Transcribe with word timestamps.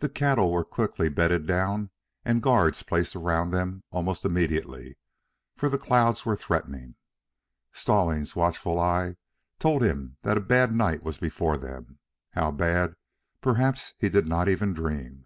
The 0.00 0.10
cattle 0.10 0.52
were 0.52 0.66
quickly 0.66 1.08
bedded 1.08 1.46
down 1.46 1.88
and 2.26 2.42
guards 2.42 2.82
placed 2.82 3.16
around 3.16 3.52
them 3.52 3.84
almost 3.90 4.26
immediately, 4.26 4.98
for 5.56 5.70
the 5.70 5.78
clouds 5.78 6.26
were 6.26 6.36
threatening. 6.36 6.96
Stallings' 7.72 8.36
watchful 8.36 8.78
eyes 8.78 9.14
told 9.58 9.82
him 9.82 10.18
that 10.24 10.36
a 10.36 10.42
bad 10.42 10.74
night 10.74 11.02
was 11.04 11.16
before 11.16 11.56
them. 11.56 12.00
How 12.32 12.50
bad, 12.50 12.96
perhaps 13.40 13.94
he 13.98 14.10
did 14.10 14.26
not 14.28 14.46
even 14.46 14.74
dream. 14.74 15.24